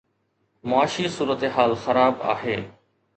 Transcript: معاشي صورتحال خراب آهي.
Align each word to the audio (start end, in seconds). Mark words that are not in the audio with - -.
معاشي 0.63 1.07
صورتحال 1.09 1.75
خراب 1.77 2.21
آهي. 2.21 2.65